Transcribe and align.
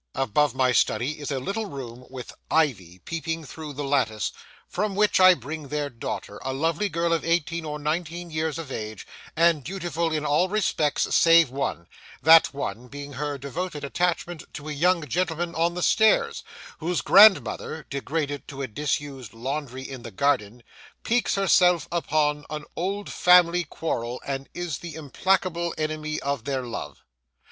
Above 0.15 0.55
my 0.55 0.71
study 0.71 1.19
is 1.19 1.29
a 1.29 1.37
little 1.39 1.67
room 1.67 2.07
with 2.09 2.33
ivy 2.49 2.97
peeping 3.05 3.45
through 3.45 3.71
the 3.71 3.83
lattice, 3.83 4.31
from 4.67 4.95
which 4.95 5.19
I 5.19 5.35
bring 5.35 5.67
their 5.67 5.91
daughter, 5.91 6.39
a 6.41 6.53
lovely 6.53 6.89
girl 6.89 7.13
of 7.13 7.23
eighteen 7.23 7.65
or 7.65 7.77
nineteen 7.77 8.31
years 8.31 8.57
of 8.57 8.71
age, 8.71 9.05
and 9.35 9.63
dutiful 9.63 10.11
in 10.11 10.25
all 10.25 10.49
respects 10.49 11.03
save 11.15 11.51
one, 11.51 11.85
that 12.19 12.51
one 12.51 12.87
being 12.87 13.13
her 13.13 13.37
devoted 13.37 13.83
attachment 13.83 14.43
to 14.55 14.69
a 14.69 14.73
young 14.73 15.07
gentleman 15.07 15.53
on 15.53 15.75
the 15.75 15.83
stairs, 15.83 16.43
whose 16.79 17.01
grandmother 17.01 17.85
(degraded 17.87 18.47
to 18.47 18.63
a 18.63 18.67
disused 18.67 19.35
laundry 19.35 19.83
in 19.87 20.01
the 20.01 20.09
garden) 20.09 20.63
piques 21.03 21.35
herself 21.35 21.87
upon 21.91 22.43
an 22.49 22.65
old 22.75 23.11
family 23.13 23.65
quarrel, 23.65 24.19
and 24.25 24.49
is 24.55 24.79
the 24.79 24.95
implacable 24.95 25.75
enemy 25.77 26.19
of 26.21 26.45
their 26.45 26.63
love. 26.63 27.03